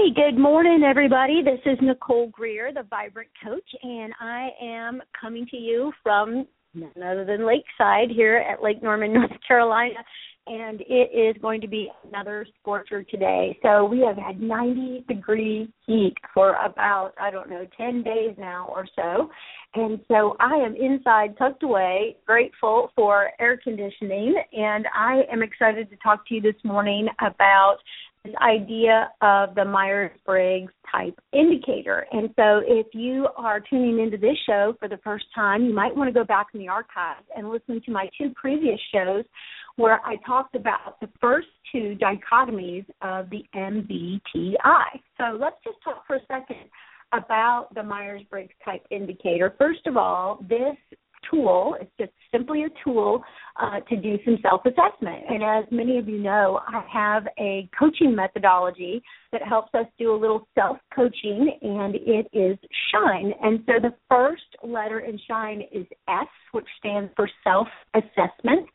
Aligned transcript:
Hey, 0.00 0.14
good 0.14 0.38
morning, 0.38 0.82
everybody. 0.82 1.42
This 1.42 1.60
is 1.66 1.76
Nicole 1.82 2.28
Greer, 2.28 2.72
the 2.72 2.84
Vibrant 2.88 3.28
Coach, 3.44 3.68
and 3.82 4.14
I 4.18 4.48
am 4.62 5.02
coming 5.18 5.46
to 5.50 5.56
you 5.58 5.92
from 6.02 6.46
none 6.72 6.90
other 6.96 7.26
than 7.26 7.46
Lakeside 7.46 8.10
here 8.10 8.36
at 8.36 8.62
Lake 8.62 8.82
Norman, 8.82 9.12
North 9.14 9.30
Carolina. 9.46 9.98
And 10.46 10.80
it 10.80 11.10
is 11.14 11.40
going 11.42 11.60
to 11.60 11.68
be 11.68 11.90
another 12.08 12.46
scorcher 12.60 13.02
today. 13.02 13.58
So 13.62 13.84
we 13.84 14.00
have 14.00 14.16
had 14.16 14.40
90 14.40 15.04
degree 15.06 15.70
heat 15.86 16.14
for 16.32 16.54
about, 16.64 17.12
I 17.20 17.30
don't 17.30 17.50
know, 17.50 17.66
10 17.76 18.02
days 18.02 18.34
now 18.38 18.72
or 18.74 18.86
so. 18.96 19.28
And 19.74 20.00
so 20.08 20.34
I 20.40 20.54
am 20.54 20.74
inside, 20.76 21.36
tucked 21.36 21.62
away, 21.62 22.16
grateful 22.26 22.90
for 22.96 23.30
air 23.38 23.58
conditioning. 23.62 24.34
And 24.52 24.86
I 24.96 25.22
am 25.30 25.42
excited 25.42 25.90
to 25.90 25.96
talk 25.96 26.26
to 26.28 26.34
you 26.34 26.40
this 26.40 26.56
morning 26.64 27.06
about 27.20 27.76
this 28.24 28.34
idea 28.42 29.10
of 29.22 29.54
the 29.54 29.64
Myers 29.64 30.10
Briggs 30.26 30.72
type 30.90 31.18
indicator. 31.32 32.06
And 32.12 32.30
so, 32.36 32.60
if 32.66 32.86
you 32.92 33.28
are 33.36 33.60
tuning 33.60 34.00
into 34.00 34.16
this 34.16 34.36
show 34.46 34.74
for 34.78 34.88
the 34.88 34.98
first 34.98 35.24
time, 35.34 35.64
you 35.64 35.74
might 35.74 35.94
want 35.94 36.08
to 36.08 36.12
go 36.12 36.24
back 36.24 36.48
in 36.52 36.60
the 36.60 36.68
archives 36.68 37.24
and 37.36 37.50
listen 37.50 37.80
to 37.84 37.90
my 37.90 38.08
two 38.18 38.30
previous 38.34 38.78
shows 38.92 39.24
where 39.76 40.00
I 40.04 40.16
talked 40.26 40.54
about 40.54 41.00
the 41.00 41.08
first 41.20 41.48
two 41.72 41.96
dichotomies 42.00 42.84
of 43.00 43.30
the 43.30 43.44
MBTI. 43.54 45.00
So, 45.16 45.38
let's 45.38 45.56
just 45.64 45.78
talk 45.82 46.06
for 46.06 46.16
a 46.16 46.26
second 46.28 46.68
about 47.12 47.68
the 47.74 47.82
Myers 47.82 48.22
Briggs 48.28 48.54
type 48.64 48.84
indicator. 48.90 49.54
First 49.58 49.86
of 49.86 49.96
all, 49.96 50.44
this 50.48 50.76
tool. 51.30 51.76
It's 51.80 51.90
just 51.98 52.12
simply 52.32 52.64
a 52.64 52.68
tool 52.84 53.22
uh, 53.60 53.80
to 53.88 53.96
do 53.96 54.18
some 54.24 54.38
self 54.42 54.62
assessment. 54.64 55.24
And 55.28 55.42
as 55.42 55.64
many 55.70 55.98
of 55.98 56.08
you 56.08 56.18
know, 56.18 56.60
I 56.66 56.82
have 56.92 57.26
a 57.38 57.68
coaching 57.78 58.14
methodology 58.14 59.02
that 59.32 59.42
helps 59.42 59.74
us 59.74 59.86
do 59.98 60.14
a 60.14 60.16
little 60.16 60.46
self 60.54 60.78
coaching, 60.94 61.58
and 61.62 61.94
it 61.94 62.26
is 62.32 62.58
SHINE. 62.92 63.32
And 63.42 63.60
so 63.66 63.72
the 63.80 63.94
first 64.08 64.42
letter 64.62 65.00
in 65.00 65.18
SHINE 65.26 65.62
is 65.72 65.86
S, 66.08 66.26
which 66.52 66.66
stands 66.78 67.10
for 67.16 67.28
self 67.44 67.68
assessment. 67.94 68.66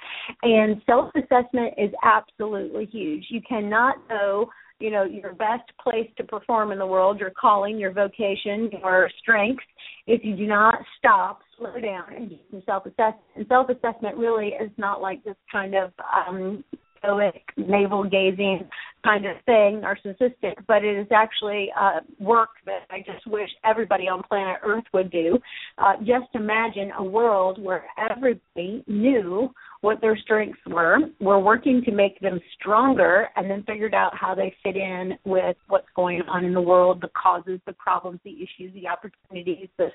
And 0.43 0.81
self 0.85 1.11
assessment 1.15 1.73
is 1.77 1.91
absolutely 2.03 2.85
huge. 2.85 3.25
You 3.29 3.41
cannot 3.47 3.95
know 4.09 4.49
you 4.79 4.91
know 4.91 5.03
your 5.03 5.33
best 5.33 5.69
place 5.81 6.09
to 6.17 6.23
perform 6.23 6.71
in 6.71 6.79
the 6.79 6.85
world 6.85 7.19
your 7.19 7.31
calling 7.31 7.77
your 7.77 7.91
vocation 7.91 8.69
your 8.81 9.09
strengths 9.21 9.63
if 10.07 10.23
you 10.23 10.35
do 10.35 10.47
not 10.47 10.79
stop 10.97 11.39
slow 11.57 11.79
down 11.79 12.13
and 12.15 12.29
do 12.29 12.37
some 12.51 12.63
self 12.65 12.85
assessment 12.85 13.15
and 13.35 13.45
self 13.47 13.69
assessment 13.69 14.17
really 14.17 14.49
is 14.49 14.71
not 14.77 15.01
like 15.01 15.23
this 15.23 15.35
kind 15.51 15.75
of 15.75 15.91
um 15.99 16.63
stoic 17.05 17.43
navel 17.57 18.03
gazing 18.03 18.67
kind 19.03 19.25
of 19.25 19.35
thing, 19.45 19.81
narcissistic, 19.81 20.55
but 20.67 20.83
it 20.83 20.97
is 20.97 21.07
actually 21.11 21.71
uh, 21.79 21.99
work 22.19 22.49
that 22.65 22.85
I 22.89 22.99
just 22.99 23.27
wish 23.27 23.49
everybody 23.63 24.07
on 24.07 24.23
planet 24.23 24.57
Earth 24.63 24.83
would 24.93 25.11
do. 25.11 25.37
Uh, 25.77 25.93
just 25.99 26.27
imagine 26.33 26.91
a 26.97 27.03
world 27.03 27.61
where 27.61 27.85
everybody 27.97 28.83
knew 28.87 29.51
what 29.85 30.01
their 30.01 30.17
strengths 30.17 30.59
were, 30.67 30.97
We're 31.19 31.39
working 31.39 31.83
to 31.83 31.91
make 31.91 32.19
them 32.19 32.39
stronger, 32.59 33.29
and 33.35 33.49
then 33.49 33.63
figured 33.63 33.93
out 33.93 34.13
how 34.15 34.33
they 34.33 34.53
fit 34.63 34.75
in 34.75 35.13
with 35.23 35.55
what's 35.67 35.87
going 35.95 36.23
on 36.23 36.43
in 36.43 36.53
the 36.53 36.61
world, 36.61 37.01
the 37.01 37.09
causes, 37.09 37.59
the 37.67 37.73
problems, 37.73 38.19
the 38.25 38.31
issues, 38.31 38.73
the 38.73 38.87
opportunities, 38.87 39.69
the 39.77 39.89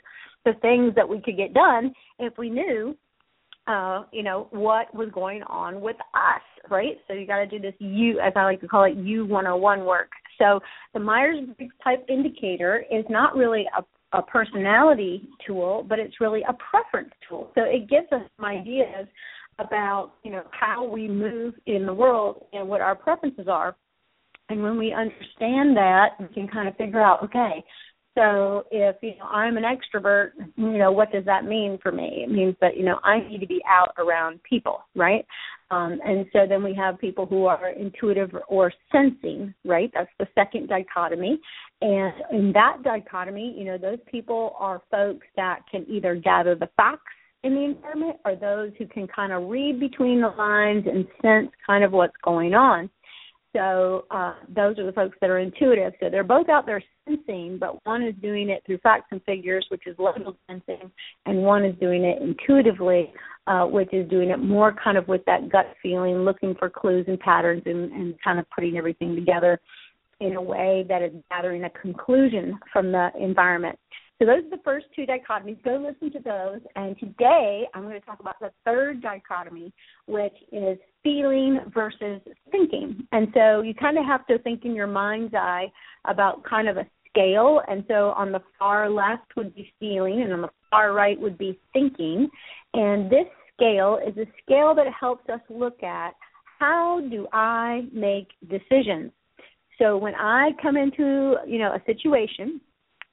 the 0.46 0.52
things 0.62 0.94
that 0.94 1.06
we 1.06 1.20
could 1.20 1.36
get 1.36 1.52
done 1.52 1.92
if 2.18 2.38
we 2.38 2.48
knew 2.48 2.96
uh, 3.66 4.04
you 4.12 4.22
know, 4.22 4.48
what 4.50 4.92
was 4.94 5.08
going 5.12 5.42
on 5.44 5.80
with 5.80 5.96
us, 6.14 6.70
right? 6.70 6.98
So 7.06 7.14
you 7.14 7.26
got 7.26 7.38
to 7.38 7.46
do 7.46 7.58
this 7.58 7.74
U, 7.78 8.18
as 8.18 8.32
I 8.34 8.44
like 8.44 8.60
to 8.62 8.68
call 8.68 8.84
it, 8.84 8.96
U 8.96 9.26
101 9.26 9.84
work. 9.84 10.10
So 10.38 10.60
the 10.94 11.00
Myers 11.00 11.38
Briggs 11.56 11.74
type 11.84 12.04
indicator 12.08 12.84
is 12.90 13.04
not 13.08 13.36
really 13.36 13.66
a, 13.76 14.18
a 14.18 14.22
personality 14.22 15.28
tool, 15.46 15.84
but 15.88 15.98
it's 15.98 16.20
really 16.20 16.42
a 16.48 16.54
preference 16.54 17.12
tool. 17.28 17.52
So 17.54 17.62
it 17.62 17.88
gives 17.88 18.10
us 18.12 18.22
some 18.36 18.46
ideas 18.46 19.06
about, 19.64 20.12
you 20.22 20.30
know, 20.30 20.42
how 20.50 20.84
we 20.84 21.08
move 21.08 21.54
in 21.66 21.86
the 21.86 21.94
world 21.94 22.46
and 22.52 22.68
what 22.68 22.80
our 22.80 22.94
preferences 22.94 23.46
are. 23.48 23.76
And 24.48 24.62
when 24.62 24.78
we 24.78 24.92
understand 24.92 25.76
that, 25.76 26.10
we 26.18 26.26
can 26.28 26.48
kind 26.48 26.68
of 26.68 26.76
figure 26.76 27.00
out, 27.00 27.22
okay, 27.24 27.64
so 28.18 28.64
if 28.72 28.96
you 29.02 29.16
know 29.18 29.24
I'm 29.26 29.56
an 29.56 29.62
extrovert, 29.62 30.30
you 30.56 30.78
know 30.78 30.90
what 30.90 31.12
does 31.12 31.24
that 31.26 31.44
mean 31.44 31.78
for 31.80 31.92
me? 31.92 32.24
It 32.26 32.30
means 32.30 32.56
that 32.60 32.76
you 32.76 32.84
know 32.84 32.98
I 33.04 33.20
need 33.20 33.40
to 33.40 33.46
be 33.46 33.62
out 33.68 33.92
around 33.98 34.40
people, 34.42 34.80
right? 34.96 35.24
Um, 35.70 36.00
and 36.04 36.26
so 36.32 36.40
then 36.48 36.64
we 36.64 36.74
have 36.74 36.98
people 36.98 37.24
who 37.24 37.46
are 37.46 37.70
intuitive 37.70 38.34
or 38.48 38.72
sensing, 38.90 39.54
right? 39.64 39.90
That's 39.94 40.10
the 40.18 40.26
second 40.34 40.68
dichotomy. 40.68 41.40
And 41.80 42.12
in 42.32 42.52
that 42.52 42.78
dichotomy, 42.82 43.54
you 43.56 43.64
know, 43.64 43.78
those 43.78 44.00
people 44.10 44.56
are 44.58 44.82
folks 44.90 45.26
that 45.36 45.60
can 45.70 45.86
either 45.88 46.16
gather 46.16 46.56
the 46.56 46.68
facts 46.76 47.12
in 47.42 47.54
the 47.54 47.64
environment 47.64 48.16
are 48.24 48.36
those 48.36 48.72
who 48.78 48.86
can 48.86 49.06
kind 49.06 49.32
of 49.32 49.48
read 49.48 49.80
between 49.80 50.20
the 50.20 50.28
lines 50.28 50.84
and 50.86 51.06
sense 51.22 51.50
kind 51.66 51.84
of 51.84 51.92
what's 51.92 52.16
going 52.24 52.54
on. 52.54 52.90
So 53.56 54.04
uh, 54.12 54.34
those 54.48 54.78
are 54.78 54.86
the 54.86 54.92
folks 54.92 55.16
that 55.20 55.28
are 55.28 55.38
intuitive. 55.38 55.92
So 55.98 56.08
they're 56.08 56.22
both 56.22 56.48
out 56.48 56.66
there 56.66 56.82
sensing, 57.08 57.58
but 57.58 57.84
one 57.84 58.02
is 58.02 58.14
doing 58.22 58.48
it 58.48 58.62
through 58.64 58.78
facts 58.78 59.08
and 59.10 59.20
figures, 59.24 59.66
which 59.70 59.86
is 59.86 59.96
labeled 59.98 60.36
sensing, 60.48 60.90
and 61.26 61.38
one 61.38 61.64
is 61.64 61.74
doing 61.80 62.04
it 62.04 62.22
intuitively, 62.22 63.12
uh, 63.48 63.64
which 63.64 63.92
is 63.92 64.08
doing 64.08 64.30
it 64.30 64.38
more 64.38 64.72
kind 64.82 64.96
of 64.96 65.08
with 65.08 65.24
that 65.24 65.50
gut 65.50 65.74
feeling, 65.82 66.18
looking 66.18 66.54
for 66.58 66.70
clues 66.70 67.06
and 67.08 67.18
patterns, 67.18 67.62
and, 67.66 67.90
and 67.90 68.14
kind 68.22 68.38
of 68.38 68.46
putting 68.54 68.76
everything 68.76 69.16
together 69.16 69.58
in 70.20 70.36
a 70.36 70.42
way 70.42 70.84
that 70.88 71.02
is 71.02 71.12
gathering 71.30 71.64
a 71.64 71.70
conclusion 71.70 72.56
from 72.72 72.92
the 72.92 73.08
environment. 73.18 73.76
So 74.20 74.26
those 74.26 74.44
are 74.44 74.50
the 74.50 74.62
first 74.62 74.84
two 74.94 75.06
dichotomies. 75.06 75.62
Go 75.62 75.82
listen 75.82 76.12
to 76.12 76.22
those. 76.22 76.60
And 76.76 76.98
today 76.98 77.64
I'm 77.72 77.84
going 77.84 77.98
to 77.98 78.04
talk 78.04 78.20
about 78.20 78.38
the 78.38 78.50
third 78.66 79.00
dichotomy, 79.00 79.72
which 80.06 80.34
is 80.52 80.76
feeling 81.02 81.60
versus 81.72 82.20
thinking. 82.50 83.06
And 83.12 83.28
so 83.32 83.62
you 83.62 83.72
kind 83.72 83.96
of 83.96 84.04
have 84.04 84.26
to 84.26 84.38
think 84.40 84.66
in 84.66 84.74
your 84.74 84.86
mind's 84.86 85.32
eye 85.32 85.72
about 86.06 86.44
kind 86.44 86.68
of 86.68 86.76
a 86.76 86.86
scale. 87.08 87.62
And 87.66 87.82
so 87.88 88.10
on 88.10 88.30
the 88.30 88.42
far 88.58 88.90
left 88.90 89.34
would 89.36 89.54
be 89.54 89.72
feeling, 89.80 90.20
and 90.20 90.34
on 90.34 90.42
the 90.42 90.50
far 90.70 90.92
right 90.92 91.18
would 91.18 91.38
be 91.38 91.58
thinking. 91.72 92.28
And 92.74 93.10
this 93.10 93.26
scale 93.56 93.98
is 94.06 94.14
a 94.18 94.26
scale 94.42 94.74
that 94.74 94.86
helps 94.98 95.30
us 95.30 95.40
look 95.48 95.82
at 95.82 96.10
how 96.58 97.00
do 97.10 97.26
I 97.32 97.86
make 97.90 98.28
decisions. 98.50 99.12
So 99.78 99.96
when 99.96 100.14
I 100.14 100.50
come 100.60 100.76
into, 100.76 101.36
you 101.46 101.58
know, 101.58 101.72
a 101.72 101.82
situation 101.86 102.60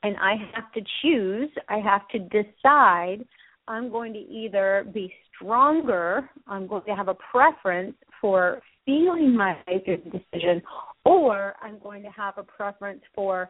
and 0.03 0.15
I 0.17 0.35
have 0.53 0.71
to 0.73 0.81
choose, 1.01 1.49
I 1.69 1.79
have 1.79 2.07
to 2.09 2.19
decide 2.19 3.25
I'm 3.67 3.89
going 3.89 4.13
to 4.13 4.19
either 4.19 4.85
be 4.93 5.13
stronger, 5.35 6.29
I'm 6.47 6.67
going 6.67 6.83
to 6.85 6.95
have 6.95 7.09
a 7.09 7.15
preference 7.31 7.95
for 8.21 8.61
feeling 8.85 9.35
my 9.35 9.57
way 9.67 9.81
through 9.83 10.01
the 10.05 10.19
decision, 10.19 10.61
or 11.03 11.55
I'm 11.61 11.77
going 11.79 12.03
to 12.03 12.09
have 12.09 12.37
a 12.37 12.43
preference 12.43 13.01
for 13.13 13.49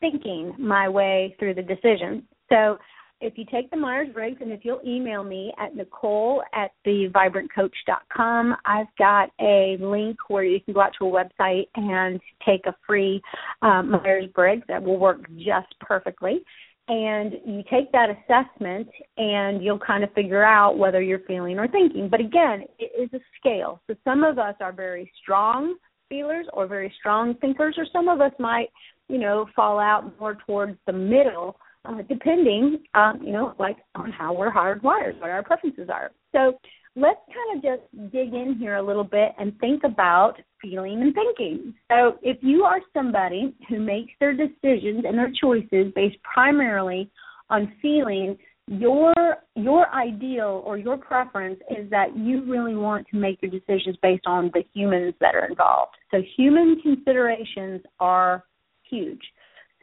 thinking 0.00 0.54
my 0.58 0.88
way 0.88 1.34
through 1.38 1.54
the 1.54 1.62
decision. 1.62 2.24
So 2.50 2.78
if 3.20 3.38
you 3.38 3.44
take 3.50 3.70
the 3.70 3.76
Myers 3.76 4.08
Briggs 4.12 4.38
and 4.40 4.52
if 4.52 4.64
you'll 4.64 4.80
email 4.86 5.24
me 5.24 5.52
at 5.58 5.74
Nicole 5.74 6.42
at 6.52 6.72
thevibrantcoach.com, 6.86 8.56
I've 8.64 8.86
got 8.98 9.30
a 9.40 9.76
link 9.80 10.18
where 10.28 10.44
you 10.44 10.60
can 10.60 10.74
go 10.74 10.82
out 10.82 10.92
to 10.98 11.06
a 11.06 11.10
website 11.10 11.68
and 11.74 12.20
take 12.44 12.66
a 12.66 12.74
free 12.86 13.22
um, 13.62 13.90
Myers 13.92 14.28
Briggs 14.34 14.64
that 14.68 14.82
will 14.82 14.98
work 14.98 15.26
just 15.36 15.78
perfectly. 15.80 16.44
And 16.86 17.32
you 17.46 17.62
take 17.70 17.90
that 17.92 18.10
assessment 18.10 18.88
and 19.16 19.64
you'll 19.64 19.78
kind 19.78 20.04
of 20.04 20.12
figure 20.12 20.44
out 20.44 20.76
whether 20.76 21.00
you're 21.00 21.20
feeling 21.20 21.58
or 21.58 21.66
thinking. 21.66 22.08
But 22.10 22.20
again, 22.20 22.64
it 22.78 22.92
is 23.00 23.08
a 23.14 23.22
scale. 23.40 23.80
So 23.86 23.96
some 24.04 24.22
of 24.22 24.38
us 24.38 24.54
are 24.60 24.72
very 24.72 25.10
strong 25.22 25.76
feelers 26.10 26.46
or 26.52 26.66
very 26.66 26.92
strong 26.98 27.34
thinkers, 27.40 27.76
or 27.78 27.86
some 27.90 28.08
of 28.08 28.20
us 28.20 28.32
might, 28.38 28.68
you 29.08 29.16
know, 29.18 29.46
fall 29.56 29.80
out 29.80 30.12
more 30.20 30.36
towards 30.46 30.76
the 30.86 30.92
middle 30.92 31.56
uh, 31.84 32.02
depending, 32.08 32.78
um, 32.94 33.20
you 33.22 33.32
know, 33.32 33.54
like 33.58 33.76
on 33.94 34.10
how 34.10 34.32
we're 34.32 34.52
hardwired, 34.52 35.20
what 35.20 35.30
our 35.30 35.42
preferences 35.42 35.88
are. 35.92 36.10
So 36.32 36.58
let's 36.96 37.20
kind 37.26 37.56
of 37.56 37.62
just 37.62 38.12
dig 38.12 38.32
in 38.32 38.56
here 38.58 38.76
a 38.76 38.82
little 38.82 39.04
bit 39.04 39.32
and 39.38 39.58
think 39.58 39.82
about 39.84 40.34
feeling 40.62 41.00
and 41.02 41.14
thinking. 41.14 41.74
So 41.90 42.18
if 42.22 42.38
you 42.40 42.64
are 42.64 42.80
somebody 42.92 43.54
who 43.68 43.80
makes 43.80 44.12
their 44.20 44.32
decisions 44.32 45.04
and 45.06 45.18
their 45.18 45.32
choices 45.40 45.92
based 45.94 46.16
primarily 46.22 47.10
on 47.50 47.72
feeling, 47.82 48.38
your 48.66 49.12
your 49.54 49.92
ideal 49.92 50.62
or 50.64 50.78
your 50.78 50.96
preference 50.96 51.60
is 51.70 51.90
that 51.90 52.16
you 52.16 52.50
really 52.50 52.74
want 52.74 53.06
to 53.10 53.18
make 53.18 53.42
your 53.42 53.50
decisions 53.50 53.96
based 54.00 54.26
on 54.26 54.50
the 54.54 54.64
humans 54.72 55.14
that 55.20 55.34
are 55.34 55.44
involved. 55.44 55.92
So 56.10 56.22
human 56.36 56.80
considerations 56.80 57.82
are 58.00 58.44
huge. 58.88 59.20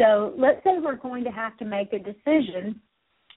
So 0.02 0.34
let's 0.38 0.64
say 0.64 0.72
we're 0.82 0.96
going 0.96 1.24
to 1.26 1.32
have 1.32 1.56
to 1.58 1.66
make 1.66 1.94
a 1.94 2.00
decision 2.00 2.82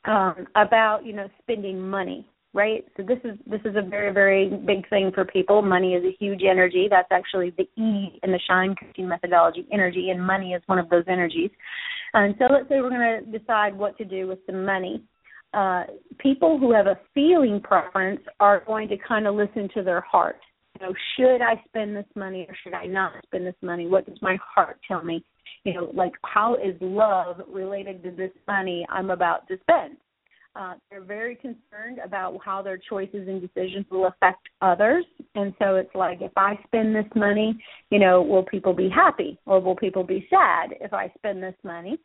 um, 0.06 0.46
about, 0.56 1.04
you 1.04 1.12
know, 1.12 1.28
spending 1.42 1.78
money, 1.78 2.26
right? 2.54 2.84
So 2.96 3.02
this 3.02 3.18
is 3.24 3.38
this 3.46 3.60
is 3.64 3.76
a 3.76 3.82
very 3.82 4.12
very 4.12 4.48
big 4.48 4.88
thing 4.88 5.10
for 5.14 5.24
people. 5.24 5.60
Money 5.60 5.94
is 5.94 6.04
a 6.04 6.16
huge 6.18 6.40
energy. 6.48 6.86
That's 6.88 7.08
actually 7.10 7.50
the 7.50 7.64
E 7.80 8.18
in 8.22 8.32
the 8.32 8.40
Shine 8.48 8.74
coaching 8.80 9.08
methodology, 9.08 9.66
energy, 9.72 10.10
and 10.10 10.24
money 10.24 10.54
is 10.54 10.62
one 10.66 10.78
of 10.78 10.88
those 10.88 11.04
energies. 11.06 11.50
And 12.14 12.34
so 12.38 12.46
let's 12.50 12.68
say 12.68 12.80
we're 12.80 12.90
going 12.90 13.24
to 13.24 13.38
decide 13.38 13.76
what 13.76 13.98
to 13.98 14.04
do 14.04 14.26
with 14.26 14.38
the 14.46 14.52
money. 14.52 15.02
Uh, 15.52 15.84
people 16.18 16.58
who 16.58 16.72
have 16.72 16.86
a 16.86 16.98
feeling 17.12 17.60
preference 17.60 18.20
are 18.40 18.64
going 18.66 18.88
to 18.88 18.96
kind 18.96 19.26
of 19.26 19.34
listen 19.34 19.68
to 19.74 19.82
their 19.82 20.00
heart. 20.00 20.36
You 20.80 20.86
know, 20.86 20.94
should 21.16 21.42
I 21.42 21.62
spend 21.68 21.94
this 21.94 22.06
money 22.16 22.46
or 22.48 22.56
should 22.62 22.74
I 22.74 22.86
not 22.86 23.12
spend 23.24 23.46
this 23.46 23.54
money? 23.62 23.86
What 23.86 24.06
does 24.06 24.18
my 24.22 24.36
heart 24.54 24.78
tell 24.88 25.02
me? 25.04 25.24
You 25.64 25.74
know, 25.74 25.90
like 25.94 26.12
how 26.24 26.54
is 26.54 26.74
love 26.80 27.40
related 27.48 28.02
to 28.04 28.10
this 28.10 28.32
money 28.46 28.86
I'm 28.90 29.10
about 29.10 29.48
to 29.48 29.58
spend? 29.62 29.96
Uh, 30.56 30.74
they're 30.88 31.02
very 31.02 31.34
concerned 31.34 31.98
about 32.04 32.38
how 32.44 32.62
their 32.62 32.78
choices 32.78 33.26
and 33.26 33.40
decisions 33.40 33.84
will 33.90 34.06
affect 34.06 34.48
others. 34.62 35.04
And 35.34 35.52
so 35.58 35.74
it's 35.74 35.94
like, 35.96 36.18
if 36.20 36.30
I 36.36 36.56
spend 36.66 36.94
this 36.94 37.10
money, 37.16 37.58
you 37.90 37.98
know, 37.98 38.22
will 38.22 38.44
people 38.44 38.72
be 38.72 38.88
happy 38.88 39.36
or 39.46 39.60
will 39.60 39.74
people 39.74 40.04
be 40.04 40.28
sad 40.30 40.76
if 40.80 40.92
I 40.92 41.12
spend 41.18 41.42
this 41.42 41.56
money? 41.64 41.98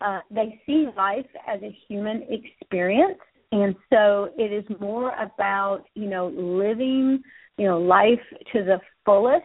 Uh, 0.00 0.20
they 0.30 0.60
see 0.64 0.86
life 0.96 1.26
as 1.48 1.60
a 1.62 1.76
human 1.88 2.24
experience. 2.30 3.18
And 3.50 3.74
so 3.90 4.30
it 4.38 4.52
is 4.52 4.64
more 4.80 5.12
about, 5.20 5.84
you 5.94 6.08
know, 6.08 6.28
living, 6.28 7.20
you 7.56 7.66
know, 7.66 7.80
life 7.80 8.20
to 8.52 8.62
the 8.62 8.78
fullest 9.04 9.44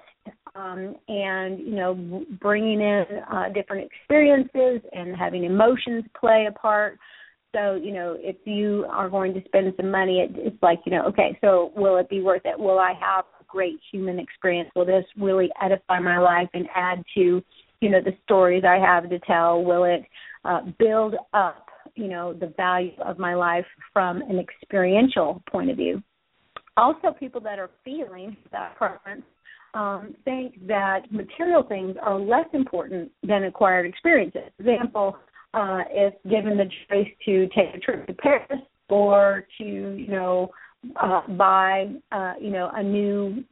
um, 0.55 0.95
and, 1.07 1.59
you 1.59 1.75
know, 1.75 2.25
bringing 2.39 2.81
in 2.81 3.05
uh, 3.31 3.49
different 3.53 3.89
experiences 3.91 4.81
and 4.93 5.15
having 5.15 5.43
emotions 5.43 6.03
play 6.19 6.47
a 6.47 6.51
part 6.51 6.99
so, 7.55 7.75
you 7.75 7.93
know, 7.93 8.17
if 8.19 8.35
you 8.45 8.85
are 8.89 9.09
going 9.09 9.33
to 9.35 9.43
spend 9.45 9.71
some 9.77 9.91
money, 9.91 10.19
it, 10.19 10.31
it's 10.33 10.61
like, 10.63 10.79
you 10.85 10.91
know, 10.91 11.03
okay, 11.05 11.37
so 11.39 11.71
will 11.75 11.97
it 11.97 12.09
be 12.09 12.21
worth 12.21 12.41
it? 12.45 12.59
Will 12.59 12.79
I 12.79 12.93
have 12.99 13.25
a 13.39 13.43
great 13.47 13.79
human 13.91 14.17
experience? 14.17 14.71
Will 14.75 14.85
this 14.85 15.05
really 15.17 15.51
edify 15.61 15.99
my 15.99 16.17
life 16.17 16.49
and 16.53 16.67
add 16.75 17.03
to, 17.13 17.43
you 17.79 17.89
know, 17.89 18.01
the 18.01 18.17
stories 18.23 18.63
I 18.67 18.79
have 18.79 19.07
to 19.09 19.19
tell? 19.19 19.63
Will 19.63 19.83
it 19.83 20.01
uh, 20.43 20.61
build 20.79 21.15
up, 21.33 21.67
you 21.93 22.07
know, 22.07 22.33
the 22.33 22.51
value 22.57 22.93
of 23.05 23.19
my 23.19 23.35
life 23.35 23.65
from 23.93 24.23
an 24.23 24.39
experiential 24.39 25.43
point 25.51 25.69
of 25.69 25.77
view? 25.77 26.01
Also, 26.75 27.11
people 27.11 27.39
that 27.41 27.59
are 27.59 27.69
feeling 27.85 28.35
that 28.51 28.75
preference 28.75 29.25
um, 29.73 30.15
think 30.25 30.67
that 30.67 31.11
material 31.11 31.63
things 31.63 31.95
are 32.01 32.19
less 32.19 32.47
important 32.53 33.11
than 33.23 33.45
acquired 33.45 33.85
experiences. 33.85 34.51
For 34.57 34.71
example, 34.71 35.17
uh, 35.53 35.81
if 35.89 36.13
given 36.29 36.57
the 36.57 36.69
choice 36.89 37.07
to 37.25 37.47
take 37.55 37.75
a 37.75 37.79
trip 37.79 38.07
to 38.07 38.13
Paris 38.13 38.61
or 38.89 39.45
to, 39.57 39.63
you 39.63 40.07
know, 40.07 40.49
uh, 41.01 41.21
buy, 41.29 41.87
uh, 42.11 42.33
you 42.39 42.51
know, 42.51 42.69
a 42.75 42.83
new 42.83 43.43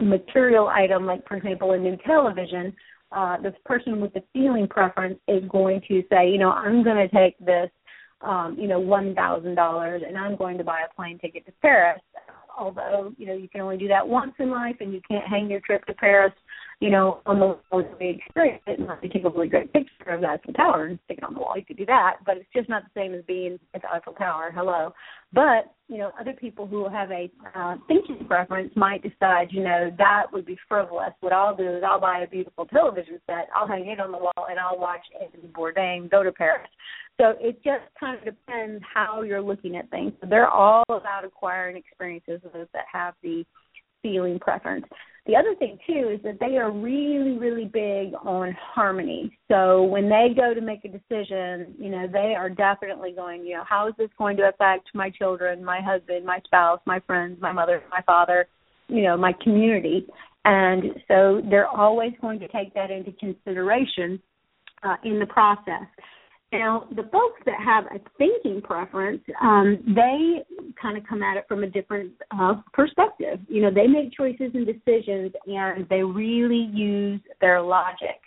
material 0.00 0.68
item, 0.68 1.06
like 1.06 1.26
for 1.26 1.36
example, 1.36 1.72
a 1.72 1.78
new 1.78 1.96
television, 2.06 2.72
uh, 3.12 3.40
this 3.40 3.54
person 3.64 4.00
with 4.00 4.12
the 4.12 4.22
feeling 4.32 4.66
preference 4.68 5.18
is 5.28 5.42
going 5.48 5.80
to 5.88 6.02
say, 6.10 6.28
you 6.30 6.38
know, 6.38 6.50
I'm 6.50 6.82
going 6.82 6.96
to 6.96 7.14
take 7.14 7.38
this, 7.38 7.70
um, 8.20 8.56
you 8.58 8.68
know, 8.68 8.80
one 8.80 9.14
thousand 9.14 9.54
dollars, 9.54 10.02
and 10.06 10.18
I'm 10.18 10.36
going 10.36 10.58
to 10.58 10.64
buy 10.64 10.80
a 10.90 10.94
plane 10.94 11.18
ticket 11.18 11.46
to 11.46 11.52
Paris. 11.62 12.00
Although, 12.58 13.12
you 13.18 13.26
know, 13.26 13.34
you 13.34 13.48
can 13.48 13.60
only 13.60 13.76
do 13.76 13.88
that 13.88 14.06
once 14.06 14.32
in 14.38 14.50
life, 14.50 14.76
and 14.80 14.92
you 14.92 15.00
can't 15.08 15.26
hang 15.26 15.50
your 15.50 15.60
trip 15.60 15.84
to 15.86 15.94
Paris 15.94 16.32
you 16.80 16.90
know, 16.90 17.20
on 17.24 17.38
the 17.38 17.46
wall 17.46 17.58
to 17.72 18.08
experience 18.08 18.62
it 18.66 18.78
and 18.78 18.88
you 19.02 19.08
take 19.08 19.24
a 19.24 19.30
really 19.30 19.48
great 19.48 19.72
picture 19.72 20.10
of 20.10 20.20
the 20.20 20.26
Eiffel 20.26 20.52
Tower 20.52 20.86
and 20.86 20.98
stick 21.06 21.18
it 21.18 21.24
on 21.24 21.32
the 21.32 21.40
wall. 21.40 21.54
You 21.56 21.64
could 21.64 21.78
do 21.78 21.86
that, 21.86 22.16
but 22.26 22.36
it's 22.36 22.48
just 22.54 22.68
not 22.68 22.82
the 22.84 23.00
same 23.00 23.14
as 23.14 23.24
being 23.26 23.58
at 23.72 23.80
the 23.80 23.90
Eiffel 23.90 24.12
Tower. 24.12 24.52
Hello. 24.54 24.92
But, 25.32 25.74
you 25.88 25.96
know, 25.96 26.10
other 26.20 26.34
people 26.34 26.66
who 26.66 26.86
have 26.88 27.10
a 27.10 27.30
uh, 27.54 27.76
thinking 27.88 28.26
preference 28.26 28.72
might 28.76 29.02
decide, 29.02 29.48
you 29.52 29.64
know, 29.64 29.90
that 29.96 30.24
would 30.32 30.44
be 30.44 30.58
frivolous. 30.68 31.12
What 31.20 31.32
I'll 31.32 31.56
do 31.56 31.76
is 31.76 31.82
I'll 31.86 32.00
buy 32.00 32.20
a 32.20 32.26
beautiful 32.28 32.66
television 32.66 33.20
set, 33.26 33.48
I'll 33.56 33.66
hang 33.66 33.86
it 33.88 33.98
on 33.98 34.12
the 34.12 34.18
wall, 34.18 34.46
and 34.50 34.58
I'll 34.58 34.78
watch 34.78 35.02
Anthony 35.20 35.48
Bourdain 35.48 36.10
go 36.10 36.22
to 36.22 36.32
Paris. 36.32 36.68
So 37.18 37.34
it 37.40 37.62
just 37.64 37.84
kind 37.98 38.18
of 38.18 38.24
depends 38.24 38.84
how 38.92 39.22
you're 39.22 39.40
looking 39.40 39.76
at 39.76 39.90
things. 39.90 40.12
They're 40.28 40.50
all 40.50 40.84
about 40.88 41.24
acquiring 41.24 41.76
experiences, 41.76 42.40
those 42.42 42.66
that 42.74 42.84
have 42.92 43.14
the 43.22 43.44
feeling 44.02 44.38
preference. 44.38 44.84
The 45.26 45.34
other 45.34 45.56
thing 45.56 45.78
too 45.86 46.10
is 46.14 46.22
that 46.22 46.38
they 46.38 46.56
are 46.56 46.70
really, 46.70 47.36
really 47.36 47.64
big 47.64 48.14
on 48.22 48.54
harmony. 48.60 49.36
So 49.50 49.82
when 49.82 50.08
they 50.08 50.28
go 50.36 50.54
to 50.54 50.60
make 50.60 50.84
a 50.84 50.88
decision, 50.88 51.74
you 51.78 51.90
know, 51.90 52.06
they 52.06 52.34
are 52.36 52.48
definitely 52.48 53.12
going, 53.12 53.44
you 53.44 53.54
know, 53.54 53.64
how 53.68 53.88
is 53.88 53.94
this 53.98 54.10
going 54.18 54.36
to 54.36 54.48
affect 54.48 54.90
my 54.94 55.10
children, 55.10 55.64
my 55.64 55.80
husband, 55.80 56.24
my 56.24 56.38
spouse, 56.44 56.80
my 56.86 57.00
friends, 57.00 57.38
my 57.40 57.50
mother, 57.50 57.82
my 57.90 58.02
father, 58.02 58.46
you 58.86 59.02
know, 59.02 59.16
my 59.16 59.32
community. 59.42 60.06
And 60.44 60.84
so 61.08 61.42
they're 61.50 61.66
always 61.66 62.12
going 62.20 62.38
to 62.38 62.48
take 62.48 62.72
that 62.74 62.92
into 62.92 63.10
consideration 63.12 64.22
uh, 64.84 64.94
in 65.02 65.18
the 65.18 65.26
process. 65.26 65.86
Now, 66.52 66.86
the 66.94 67.02
folks 67.12 67.40
that 67.44 67.56
have 67.64 67.86
a 67.86 67.98
thinking 68.18 68.62
preference, 68.62 69.20
um, 69.42 69.78
they 69.84 70.44
kind 70.80 70.96
of 70.96 71.04
come 71.06 71.22
at 71.22 71.36
it 71.36 71.44
from 71.48 71.64
a 71.64 71.66
different 71.66 72.12
uh, 72.30 72.54
perspective. 72.72 73.40
You 73.48 73.62
know, 73.62 73.70
they 73.74 73.88
make 73.88 74.12
choices 74.12 74.52
and 74.54 74.64
decisions, 74.64 75.32
and 75.46 75.88
they 75.88 76.02
really 76.02 76.70
use 76.72 77.20
their 77.40 77.60
logic. 77.60 78.20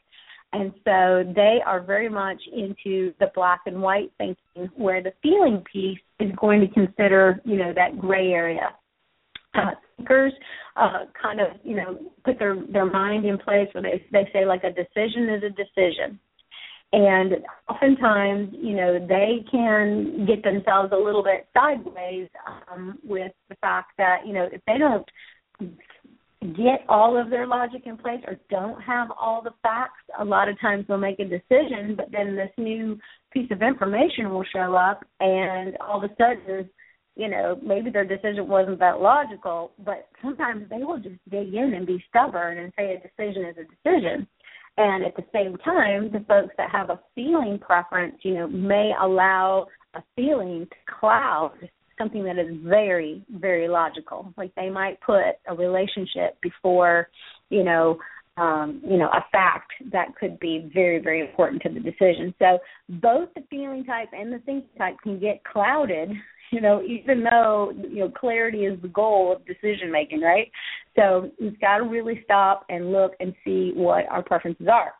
And 0.51 0.73
so 0.83 1.31
they 1.33 1.59
are 1.65 1.81
very 1.81 2.09
much 2.09 2.41
into 2.51 3.13
the 3.19 3.31
black 3.35 3.61
and 3.67 3.81
white 3.81 4.11
thinking, 4.17 4.69
where 4.75 5.01
the 5.01 5.13
feeling 5.23 5.63
piece 5.71 5.99
is 6.19 6.31
going 6.41 6.59
to 6.59 6.67
consider, 6.67 7.39
you 7.45 7.55
know, 7.55 7.71
that 7.73 7.99
gray 7.99 8.31
area. 8.31 8.75
Uh, 9.55 9.71
thinkers 9.97 10.33
uh, 10.75 11.05
kind 11.19 11.39
of, 11.39 11.47
you 11.63 11.75
know, 11.75 11.97
put 12.23 12.37
their 12.37 12.55
their 12.71 12.85
mind 12.85 13.25
in 13.25 13.37
place 13.37 13.67
where 13.71 13.81
they 13.81 14.05
they 14.11 14.29
say 14.31 14.45
like 14.45 14.63
a 14.63 14.69
decision 14.69 15.29
is 15.29 15.43
a 15.43 15.49
decision 15.49 16.19
and 16.91 17.33
oftentimes 17.67 18.49
you 18.53 18.75
know 18.75 18.99
they 19.07 19.45
can 19.51 20.25
get 20.25 20.43
themselves 20.43 20.91
a 20.91 20.97
little 20.97 21.23
bit 21.23 21.47
sideways 21.53 22.27
um, 22.71 22.97
with 23.03 23.31
the 23.49 23.55
fact 23.55 23.91
that 23.97 24.21
you 24.25 24.33
know 24.33 24.47
if 24.51 24.61
they 24.65 24.77
don't 24.77 25.05
get 26.55 26.85
all 26.87 27.19
of 27.19 27.29
their 27.29 27.45
logic 27.45 27.83
in 27.85 27.97
place 27.97 28.21
or 28.25 28.37
don't 28.49 28.81
have 28.81 29.09
all 29.19 29.41
the 29.43 29.53
facts 29.61 30.01
a 30.19 30.25
lot 30.25 30.49
of 30.49 30.59
times 30.59 30.85
they'll 30.87 30.97
make 30.97 31.19
a 31.19 31.25
decision 31.25 31.95
but 31.95 32.11
then 32.11 32.35
this 32.35 32.51
new 32.57 32.97
piece 33.31 33.51
of 33.51 33.61
information 33.61 34.29
will 34.29 34.45
show 34.51 34.73
up 34.73 35.05
and 35.19 35.77
all 35.77 36.03
of 36.03 36.09
a 36.09 36.15
sudden 36.15 36.67
you 37.15 37.29
know 37.29 37.59
maybe 37.61 37.91
their 37.91 38.05
decision 38.05 38.47
wasn't 38.47 38.79
that 38.79 38.99
logical 38.99 39.73
but 39.85 40.07
sometimes 40.23 40.67
they 40.69 40.83
will 40.83 40.97
just 40.97 41.19
dig 41.29 41.53
in 41.53 41.73
and 41.75 41.85
be 41.85 42.03
stubborn 42.09 42.57
and 42.57 42.73
say 42.75 42.95
a 42.95 43.23
decision 43.23 43.45
is 43.45 43.57
a 43.57 43.89
decision 43.89 44.25
and 44.77 45.03
at 45.05 45.15
the 45.15 45.25
same 45.33 45.57
time, 45.57 46.09
the 46.11 46.23
folks 46.27 46.53
that 46.57 46.69
have 46.71 46.89
a 46.89 46.99
feeling 47.15 47.59
preference, 47.59 48.15
you 48.23 48.35
know, 48.35 48.47
may 48.47 48.91
allow 49.01 49.67
a 49.93 50.01
feeling 50.15 50.67
to 50.69 50.93
cloud 50.99 51.53
something 51.97 52.23
that 52.23 52.39
is 52.39 52.55
very, 52.63 53.23
very 53.29 53.67
logical. 53.67 54.33
Like 54.37 54.55
they 54.55 54.69
might 54.69 54.99
put 55.01 55.35
a 55.47 55.55
relationship 55.55 56.37
before, 56.41 57.09
you 57.49 57.63
know, 57.63 57.97
um, 58.37 58.81
you 58.89 58.97
know, 58.97 59.09
a 59.09 59.25
fact 59.33 59.71
that 59.91 60.15
could 60.17 60.39
be 60.39 60.71
very, 60.73 60.99
very 60.99 61.19
important 61.19 61.61
to 61.63 61.69
the 61.69 61.81
decision. 61.81 62.33
So 62.39 62.59
both 62.87 63.27
the 63.35 63.43
feeling 63.49 63.83
type 63.83 64.07
and 64.13 64.31
the 64.31 64.39
thinking 64.39 64.69
type 64.77 64.95
can 65.03 65.19
get 65.19 65.43
clouded 65.43 66.11
you 66.51 66.61
know, 66.61 66.81
even 66.83 67.23
though 67.23 67.71
you 67.75 67.99
know 67.99 68.09
clarity 68.09 68.65
is 68.65 68.81
the 68.81 68.87
goal 68.87 69.35
of 69.35 69.45
decision 69.45 69.91
making, 69.91 70.21
right? 70.21 70.51
So 70.99 71.31
we've 71.39 71.59
got 71.61 71.77
to 71.77 71.83
really 71.85 72.21
stop 72.25 72.65
and 72.69 72.91
look 72.91 73.13
and 73.19 73.33
see 73.45 73.71
what 73.73 74.05
our 74.09 74.21
preferences 74.21 74.67
are. 74.71 74.93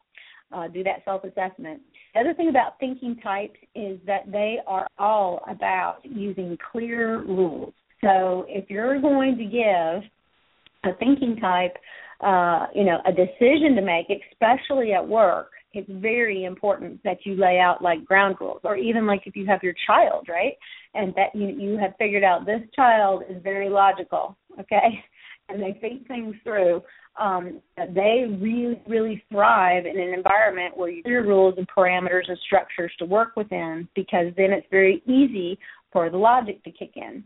Uh, 0.52 0.68
do 0.68 0.84
that 0.84 1.04
self 1.06 1.24
assessment. 1.24 1.82
The 2.14 2.22
other 2.22 2.34
thing 2.34 2.50
about 2.50 2.80
thinking 2.80 3.18
types 3.18 3.58
is 3.76 4.00
that 4.08 4.32
they 4.32 4.58
are 4.66 4.88
all 4.98 5.44
about 5.48 5.98
using 6.04 6.58
clear 6.72 7.20
rules. 7.24 7.74
So 8.02 8.46
if 8.48 8.70
you're 8.70 9.00
going 9.02 9.38
to 9.38 9.44
give 9.46 10.92
a 10.92 10.98
thinking 10.98 11.36
type, 11.36 11.76
uh, 12.22 12.68
you 12.74 12.86
know, 12.86 13.00
a 13.06 13.12
decision 13.12 13.76
to 13.76 13.82
make, 13.82 14.08
especially 14.32 14.94
at 14.94 15.08
work, 15.08 15.52
it's 15.74 15.90
very 15.92 16.46
important 16.46 17.00
that 17.04 17.18
you 17.26 17.36
lay 17.36 17.60
out 17.60 17.82
like 17.84 18.04
ground 18.06 18.38
rules 18.40 18.62
or 18.64 18.76
even 18.76 19.06
like 19.06 19.22
if 19.26 19.36
you 19.36 19.46
have 19.46 19.62
your 19.62 19.76
child 19.86 20.26
right 20.28 20.54
and 20.96 21.14
that 21.14 21.36
you 21.36 21.50
you 21.50 21.78
have 21.78 21.94
figured 22.00 22.24
out 22.24 22.44
this 22.44 22.62
child 22.76 23.22
is 23.30 23.42
very 23.44 23.70
logical 23.70 24.36
okay 24.60 25.04
and 25.50 25.62
they 25.62 25.78
think 25.82 26.08
things 26.08 26.36
through 26.44 26.82
um 27.20 27.60
they 27.94 28.26
really 28.40 28.82
really 28.88 29.24
thrive 29.32 29.86
in 29.86 30.00
an 30.00 30.14
environment 30.14 30.76
where 30.78 30.90
you 30.90 31.02
have 31.06 31.26
rules 31.26 31.56
and 31.58 31.68
parameters 31.68 32.28
and 32.28 32.38
structures 32.46 32.92
to 33.00 33.06
work 33.06 33.36
within 33.36 33.88
because 33.96 34.28
then 34.38 34.52
it's 34.52 34.68
very 34.72 35.02
easy 35.06 35.58
for 35.92 36.10
the 36.10 36.18
logic 36.18 36.64
to 36.64 36.72
kick 36.72 36.92
in 36.96 37.24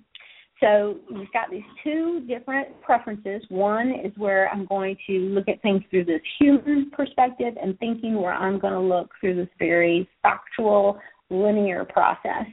so 0.63 0.96
you've 1.10 1.32
got 1.34 1.51
these 1.51 1.63
two 1.84 2.22
different 2.25 2.82
preferences. 2.82 3.44
One 3.50 3.89
is 3.89 4.13
where 4.15 4.50
I'm 4.50 4.65
going 4.65 4.96
to 5.08 5.13
look 5.20 5.50
at 5.50 5.62
things 5.62 5.84
through 5.89 6.06
this 6.06 6.22
human 6.39 6.89
perspective 6.92 7.56
and 7.62 7.77
thinking 7.80 8.15
where 8.15 8.34
I'm 8.34 8.60
going 8.60 8.72
to 8.72 8.80
look 8.80 9.10
through 9.20 9.36
this 9.36 9.50
very 9.60 10.08
factual, 10.22 11.01
linear 11.30 11.84
process. 11.84 12.46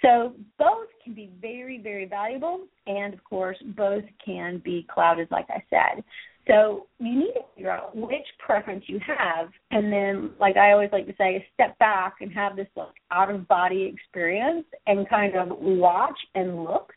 So 0.00 0.32
both 0.58 0.88
can 1.04 1.14
be 1.14 1.30
very, 1.40 1.78
very 1.78 2.06
valuable, 2.06 2.60
and 2.86 3.14
of 3.14 3.22
course, 3.24 3.56
both 3.76 4.04
can 4.24 4.60
be 4.64 4.86
clouded, 4.92 5.28
like 5.30 5.46
I 5.50 5.62
said. 5.70 6.04
So 6.48 6.86
you 6.98 7.18
need 7.18 7.32
to 7.34 7.40
figure 7.54 7.70
out 7.70 7.96
which 7.96 8.26
preference 8.44 8.84
you 8.88 8.98
have, 9.06 9.48
and 9.70 9.92
then, 9.92 10.32
like 10.40 10.56
I 10.56 10.72
always 10.72 10.90
like 10.92 11.06
to 11.06 11.14
say, 11.16 11.46
step 11.54 11.78
back 11.78 12.14
and 12.20 12.32
have 12.32 12.56
this 12.56 12.66
like 12.74 12.88
out 13.12 13.30
of 13.30 13.46
body 13.46 13.92
experience 13.94 14.66
and 14.86 15.08
kind 15.08 15.36
of 15.36 15.48
watch 15.58 16.18
and 16.34 16.64
look. 16.64 16.92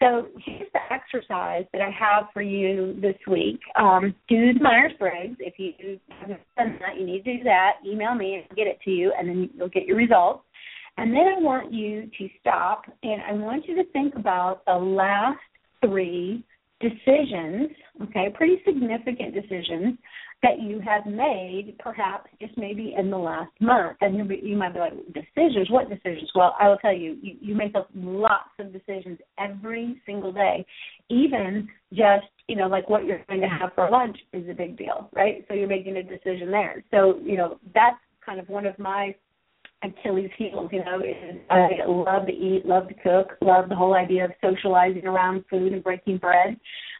So 0.00 0.28
here's 0.44 0.70
the 0.72 0.80
exercise 0.92 1.64
that 1.72 1.82
I 1.82 1.90
have 1.90 2.26
for 2.32 2.42
you 2.42 2.96
this 3.00 3.16
week. 3.26 3.58
Um, 3.76 4.14
do 4.28 4.54
the 4.54 4.60
Myers 4.60 4.92
Briggs. 4.98 5.36
If 5.40 5.54
you 5.58 5.98
haven't 6.20 6.40
done 6.56 6.78
that, 6.80 6.98
you 6.98 7.06
need 7.06 7.24
to 7.24 7.38
do 7.38 7.44
that. 7.44 7.74
Email 7.84 8.14
me 8.14 8.34
and 8.34 8.56
get 8.56 8.68
it 8.68 8.78
to 8.84 8.90
you, 8.90 9.12
and 9.18 9.28
then 9.28 9.50
you'll 9.56 9.68
get 9.68 9.86
your 9.86 9.96
results. 9.96 10.44
And 10.98 11.12
then 11.12 11.22
I 11.38 11.40
want 11.40 11.72
you 11.72 12.10
to 12.18 12.28
stop 12.40 12.82
and 13.04 13.22
I 13.22 13.32
want 13.32 13.66
you 13.68 13.76
to 13.76 13.84
think 13.92 14.16
about 14.16 14.64
the 14.66 14.74
last 14.74 15.38
three 15.80 16.44
decisions, 16.80 17.70
okay, 18.02 18.26
pretty 18.34 18.60
significant 18.66 19.32
decisions 19.32 19.96
that 20.42 20.60
you 20.60 20.80
have 20.80 21.06
made, 21.06 21.74
perhaps 21.78 22.28
just 22.40 22.56
maybe 22.56 22.94
in 22.98 23.10
the 23.10 23.16
last 23.16 23.50
month. 23.60 23.96
And 24.00 24.16
you, 24.16 24.24
you 24.42 24.56
might 24.56 24.74
be 24.74 24.80
like, 24.80 24.92
decisions? 25.06 25.70
What 25.70 25.88
decisions? 25.88 26.30
Well, 26.34 26.56
I 26.60 26.68
will 26.68 26.78
tell 26.78 26.94
you, 26.94 27.16
you, 27.22 27.36
you 27.40 27.54
make 27.54 27.74
lots 27.94 28.50
of 28.58 28.72
decisions 28.72 29.18
every 29.38 30.02
single 30.04 30.32
day. 30.32 30.66
Even 31.08 31.68
just, 31.92 32.26
you 32.48 32.56
know, 32.56 32.66
like 32.66 32.88
what 32.88 33.04
you're 33.04 33.24
going 33.28 33.40
to 33.40 33.48
have 33.48 33.70
for 33.76 33.88
lunch 33.88 34.16
is 34.32 34.48
a 34.48 34.54
big 34.54 34.76
deal, 34.76 35.10
right? 35.12 35.44
So 35.46 35.54
you're 35.54 35.68
making 35.68 35.96
a 35.96 36.02
decision 36.02 36.50
there. 36.50 36.82
So, 36.90 37.20
you 37.24 37.36
know, 37.36 37.58
that's 37.72 37.98
kind 38.24 38.40
of 38.40 38.48
one 38.48 38.66
of 38.66 38.76
my 38.78 39.14
Achilles 39.82 40.30
heels, 40.36 40.68
you 40.72 40.84
know, 40.84 41.00
I 41.50 41.68
love 41.86 42.26
to 42.26 42.32
eat, 42.32 42.66
love 42.66 42.88
to 42.88 42.94
cook, 42.94 43.36
love 43.40 43.68
the 43.68 43.76
whole 43.76 43.94
idea 43.94 44.24
of 44.24 44.32
socializing 44.42 45.06
around 45.06 45.44
food 45.48 45.72
and 45.72 45.84
breaking 45.84 46.18
bread. 46.18 46.58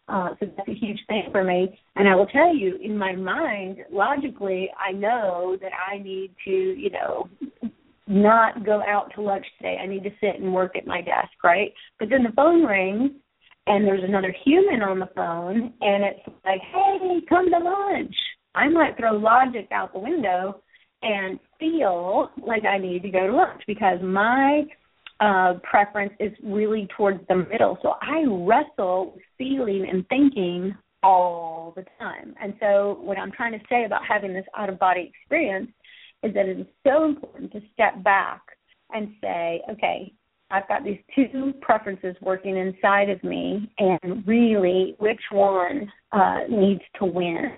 Uh, 0.08 0.30
so 0.40 0.46
that's 0.56 0.68
a 0.68 0.74
huge 0.74 0.98
thing 1.06 1.24
for 1.32 1.44
me. 1.44 1.78
And 1.96 2.08
I 2.08 2.14
will 2.14 2.26
tell 2.26 2.54
you, 2.54 2.78
in 2.82 2.96
my 2.96 3.14
mind, 3.14 3.78
logically, 3.92 4.70
I 4.78 4.92
know 4.92 5.56
that 5.60 5.72
I 5.74 5.98
need 5.98 6.34
to, 6.44 6.50
you 6.50 6.90
know, 6.90 7.28
not 8.06 8.64
go 8.64 8.80
out 8.88 9.12
to 9.14 9.22
lunch 9.22 9.44
today. 9.58 9.78
I 9.82 9.86
need 9.86 10.02
to 10.04 10.10
sit 10.20 10.40
and 10.40 10.54
work 10.54 10.76
at 10.76 10.86
my 10.86 11.02
desk, 11.02 11.32
right? 11.44 11.72
But 11.98 12.08
then 12.08 12.22
the 12.22 12.32
phone 12.34 12.64
rings 12.64 13.10
and 13.66 13.86
there's 13.86 14.04
another 14.04 14.34
human 14.44 14.82
on 14.82 14.98
the 14.98 15.10
phone 15.14 15.74
and 15.80 16.04
it's 16.04 16.36
like, 16.44 16.60
hey, 16.72 17.20
come 17.28 17.50
to 17.50 17.58
lunch. 17.58 18.14
I 18.54 18.68
might 18.68 18.96
throw 18.96 19.12
logic 19.12 19.68
out 19.72 19.92
the 19.92 19.98
window 19.98 20.62
and 21.02 21.38
feel 21.58 22.30
like 22.44 22.64
I 22.64 22.78
need 22.78 23.02
to 23.02 23.10
go 23.10 23.26
to 23.26 23.34
lunch 23.34 23.62
because 23.66 23.98
my 24.02 24.64
uh, 25.20 25.54
preference 25.62 26.12
is 26.20 26.32
really 26.42 26.88
towards 26.96 27.20
the 27.28 27.36
middle. 27.36 27.78
So 27.82 27.94
I 28.00 28.24
wrestle 28.26 29.12
with 29.14 29.24
feeling 29.36 29.86
and 29.90 30.06
thinking 30.08 30.74
all 31.02 31.72
the 31.76 31.84
time. 31.98 32.34
And 32.40 32.54
so, 32.60 32.98
what 33.02 33.18
I'm 33.18 33.32
trying 33.32 33.52
to 33.52 33.64
say 33.68 33.84
about 33.84 34.02
having 34.08 34.32
this 34.32 34.44
out 34.56 34.68
of 34.68 34.78
body 34.78 35.12
experience 35.14 35.70
is 36.22 36.34
that 36.34 36.46
it 36.46 36.58
is 36.58 36.66
so 36.86 37.04
important 37.04 37.52
to 37.52 37.60
step 37.72 38.02
back 38.02 38.42
and 38.90 39.12
say, 39.20 39.62
okay, 39.70 40.12
I've 40.50 40.66
got 40.66 40.82
these 40.82 40.98
two 41.14 41.52
preferences 41.60 42.16
working 42.22 42.56
inside 42.56 43.10
of 43.10 43.22
me, 43.22 43.70
and 43.78 44.26
really, 44.26 44.96
which 44.98 45.20
one 45.30 45.92
uh, 46.12 46.40
needs 46.48 46.80
to 46.98 47.04
win? 47.04 47.52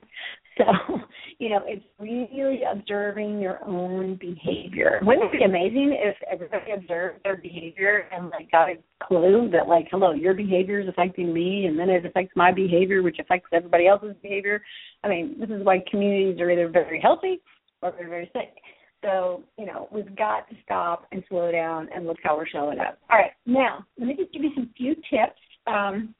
So, 0.60 0.98
you 1.38 1.48
know, 1.48 1.60
it's 1.66 1.84
really 1.98 2.60
observing 2.70 3.40
your 3.40 3.64
own 3.64 4.16
behavior. 4.16 5.00
Wouldn't 5.02 5.32
it 5.32 5.38
be 5.38 5.44
amazing 5.44 5.96
if 5.98 6.16
everybody 6.30 6.72
observed 6.72 7.20
their 7.24 7.36
behavior 7.36 8.08
and 8.12 8.30
like 8.30 8.50
got 8.50 8.68
a 8.68 8.74
clue 9.02 9.48
that 9.52 9.68
like, 9.68 9.88
hello, 9.90 10.12
your 10.12 10.34
behavior 10.34 10.80
is 10.80 10.88
affecting 10.88 11.32
me 11.32 11.66
and 11.66 11.78
then 11.78 11.88
it 11.88 12.04
affects 12.04 12.32
my 12.36 12.52
behavior, 12.52 13.02
which 13.02 13.18
affects 13.18 13.48
everybody 13.52 13.86
else's 13.86 14.16
behavior. 14.22 14.62
I 15.02 15.08
mean, 15.08 15.36
this 15.40 15.50
is 15.50 15.64
why 15.64 15.82
communities 15.90 16.40
are 16.40 16.50
either 16.50 16.68
very 16.68 17.00
healthy 17.00 17.40
or 17.82 17.92
they're 17.96 18.08
very 18.08 18.30
sick. 18.34 18.54
So, 19.02 19.42
you 19.56 19.64
know, 19.64 19.88
we've 19.90 20.14
got 20.14 20.48
to 20.50 20.56
stop 20.62 21.06
and 21.10 21.24
slow 21.28 21.50
down 21.50 21.88
and 21.94 22.06
look 22.06 22.18
how 22.22 22.36
we're 22.36 22.46
showing 22.46 22.78
up. 22.80 22.98
All 23.10 23.18
right, 23.18 23.30
now 23.46 23.84
let 23.98 24.08
me 24.08 24.14
just 24.14 24.32
give 24.32 24.42
you 24.42 24.50
some 24.54 24.68
few 24.76 24.94
tips. 24.94 25.40
Um, 25.66 26.14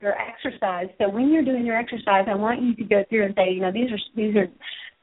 your 0.00 0.14
exercise. 0.14 0.88
So 0.98 1.08
when 1.08 1.32
you're 1.32 1.44
doing 1.44 1.66
your 1.66 1.78
exercise, 1.78 2.26
I 2.28 2.34
want 2.34 2.62
you 2.62 2.74
to 2.76 2.84
go 2.84 3.04
through 3.08 3.26
and 3.26 3.34
say, 3.36 3.52
you 3.52 3.60
know, 3.60 3.72
these 3.72 3.90
are 3.90 3.98
these 4.16 4.36
are 4.36 4.46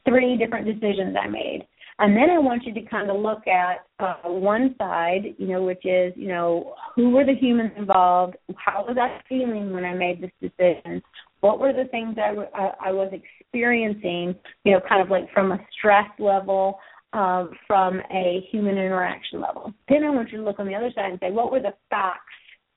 three 0.07 0.37
different 0.37 0.65
decisions 0.65 1.15
I 1.21 1.27
made. 1.27 1.67
And 1.97 2.15
then 2.15 2.29
I 2.29 2.39
want 2.39 2.63
you 2.65 2.73
to 2.73 2.81
kind 2.81 3.09
of 3.09 3.17
look 3.17 3.47
at 3.47 3.85
uh, 3.99 4.29
one 4.29 4.75
side, 4.77 5.33
you 5.37 5.47
know, 5.47 5.63
which 5.63 5.85
is, 5.85 6.11
you 6.17 6.27
know, 6.27 6.73
who 6.93 7.11
were 7.11 7.25
the 7.25 7.35
humans 7.35 7.71
involved? 7.77 8.35
How 8.57 8.85
was 8.85 8.97
I 8.99 9.21
feeling 9.29 9.71
when 9.71 9.85
I 9.85 9.93
made 9.93 10.21
this 10.21 10.31
decision? 10.41 11.01
What 11.39 11.59
were 11.59 11.71
the 11.71 11.85
things 11.91 12.17
I, 12.21 12.29
w- 12.29 12.49
I, 12.53 12.87
I 12.87 12.91
was 12.91 13.13
experiencing, 13.13 14.35
you 14.65 14.73
know, 14.73 14.81
kind 14.89 15.01
of 15.01 15.09
like 15.09 15.31
from 15.33 15.53
a 15.53 15.59
stress 15.77 16.09
level, 16.19 16.79
um, 17.13 17.51
from 17.65 18.01
a 18.11 18.45
human 18.51 18.77
interaction 18.77 19.39
level? 19.39 19.73
Then 19.87 20.03
I 20.03 20.09
want 20.09 20.33
you 20.33 20.39
to 20.39 20.43
look 20.43 20.59
on 20.59 20.67
the 20.67 20.75
other 20.75 20.91
side 20.93 21.11
and 21.11 21.19
say, 21.21 21.31
what 21.31 21.49
were 21.49 21.61
the 21.61 21.75
facts 21.89 22.19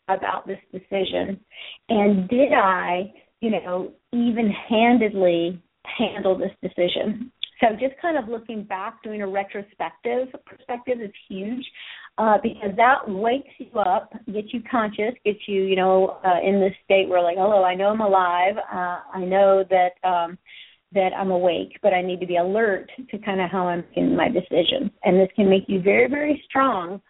about 0.08 0.46
this 0.46 0.58
decision? 0.72 1.40
And 1.88 2.28
did 2.28 2.52
I, 2.52 3.12
you 3.40 3.50
know, 3.50 3.92
even 4.12 4.50
handedly 4.68 5.62
handle 5.98 6.36
this 6.36 6.52
decision? 6.62 7.32
So 7.60 7.66
just 7.72 8.00
kind 8.00 8.16
of 8.16 8.28
looking 8.28 8.62
back, 8.62 9.02
doing 9.02 9.22
a 9.22 9.26
retrospective 9.26 10.28
perspective 10.46 10.98
is 11.00 11.10
huge 11.28 11.64
uh, 12.16 12.38
because 12.42 12.70
that 12.76 13.08
wakes 13.08 13.50
you 13.58 13.78
up, 13.80 14.12
gets 14.32 14.52
you 14.52 14.62
conscious, 14.70 15.14
gets 15.24 15.40
you, 15.46 15.62
you 15.64 15.76
know, 15.76 16.18
uh, 16.24 16.38
in 16.44 16.60
this 16.60 16.72
state 16.84 17.08
where 17.08 17.22
like, 17.22 17.36
oh, 17.38 17.64
I 17.64 17.74
know 17.74 17.88
I'm 17.88 18.00
alive. 18.00 18.54
Uh, 18.56 19.00
I 19.12 19.24
know 19.24 19.64
that 19.70 20.08
um, 20.08 20.38
that 20.92 21.10
I'm 21.16 21.30
awake, 21.30 21.78
but 21.82 21.92
I 21.92 22.00
need 22.00 22.20
to 22.20 22.26
be 22.26 22.36
alert 22.36 22.90
to 23.10 23.18
kind 23.18 23.40
of 23.40 23.50
how 23.50 23.68
I'm 23.68 23.84
making 23.90 24.16
my 24.16 24.28
decisions. 24.28 24.90
And 25.04 25.18
this 25.18 25.28
can 25.36 25.50
make 25.50 25.64
you 25.68 25.82
very, 25.82 26.08
very 26.08 26.42
strong 26.48 27.00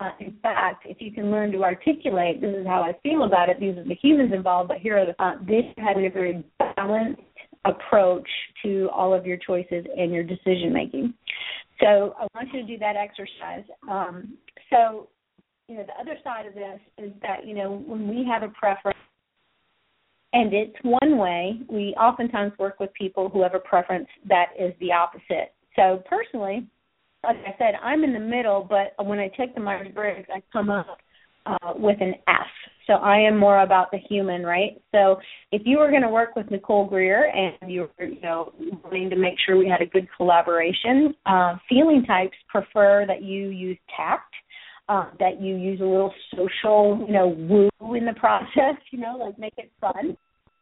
uh, 0.00 0.10
in 0.20 0.36
fact, 0.42 0.86
if 0.86 1.00
you 1.00 1.10
can 1.10 1.30
learn 1.30 1.50
to 1.52 1.64
articulate, 1.64 2.40
this 2.40 2.54
is 2.54 2.66
how 2.66 2.82
I 2.82 2.92
feel 3.02 3.24
about 3.24 3.48
it. 3.48 3.58
These 3.58 3.76
are 3.76 3.84
the 3.84 3.96
humans 3.96 4.32
involved, 4.32 4.68
but 4.68 4.78
here 4.78 4.96
are 4.96 5.06
the. 5.06 5.22
Uh, 5.22 5.34
a 5.40 6.10
very 6.10 6.44
balanced 6.76 7.20
approach 7.64 8.28
to 8.62 8.88
all 8.94 9.12
of 9.12 9.26
your 9.26 9.36
choices 9.36 9.84
and 9.96 10.12
your 10.12 10.22
decision 10.22 10.72
making. 10.72 11.12
So 11.80 12.14
I 12.18 12.26
want 12.34 12.52
you 12.52 12.62
to 12.62 12.66
do 12.66 12.78
that 12.78 12.94
exercise. 12.96 13.64
Um, 13.90 14.34
so, 14.70 15.08
you 15.68 15.76
know, 15.76 15.84
the 15.84 16.00
other 16.00 16.16
side 16.22 16.46
of 16.46 16.54
this 16.54 16.80
is 16.98 17.12
that 17.22 17.46
you 17.46 17.54
know 17.54 17.82
when 17.86 18.08
we 18.08 18.24
have 18.24 18.42
a 18.42 18.48
preference. 18.48 18.98
And 20.34 20.52
it's 20.52 20.76
one 20.82 21.16
way. 21.16 21.58
We 21.70 21.94
oftentimes 21.98 22.52
work 22.58 22.78
with 22.78 22.92
people 22.92 23.30
who 23.30 23.42
have 23.42 23.54
a 23.54 23.58
preference 23.58 24.08
that 24.28 24.48
is 24.58 24.74
the 24.78 24.92
opposite. 24.92 25.54
So 25.74 26.02
personally, 26.08 26.66
like 27.24 27.36
I 27.46 27.56
said, 27.58 27.74
I'm 27.82 28.04
in 28.04 28.12
the 28.12 28.20
middle, 28.20 28.66
but 28.68 29.04
when 29.04 29.18
I 29.18 29.28
take 29.36 29.54
the 29.54 29.60
Myers 29.60 29.88
Briggs, 29.94 30.28
I 30.32 30.42
come 30.52 30.70
up 30.70 30.98
uh, 31.46 31.72
with 31.76 32.00
an 32.00 32.14
F. 32.28 32.46
So 32.86 32.94
I 32.94 33.18
am 33.18 33.36
more 33.36 33.60
about 33.60 33.90
the 33.90 33.98
human, 34.08 34.44
right? 34.44 34.80
So 34.92 35.16
if 35.52 35.62
you 35.66 35.78
were 35.78 35.90
going 35.90 36.02
to 36.02 36.08
work 36.08 36.36
with 36.36 36.50
Nicole 36.50 36.86
Greer 36.86 37.30
and 37.34 37.70
you 37.70 37.88
were, 37.98 38.06
you 38.06 38.20
know, 38.22 38.52
wanting 38.82 39.10
to 39.10 39.16
make 39.16 39.34
sure 39.44 39.58
we 39.58 39.68
had 39.68 39.82
a 39.82 39.86
good 39.86 40.08
collaboration, 40.16 41.14
uh, 41.26 41.56
feeling 41.68 42.04
types 42.06 42.36
prefer 42.48 43.04
that 43.06 43.22
you 43.22 43.48
use 43.48 43.78
tact, 43.94 44.32
uh, 44.88 45.10
that 45.18 45.40
you 45.40 45.56
use 45.56 45.80
a 45.80 45.84
little 45.84 46.14
social, 46.34 47.04
you 47.06 47.12
know, 47.12 47.28
woo 47.28 47.94
in 47.94 48.06
the 48.06 48.14
process, 48.18 48.76
you 48.90 48.98
know, 48.98 49.18
like 49.18 49.38
make 49.38 49.54
it 49.58 49.70
fun 49.80 50.16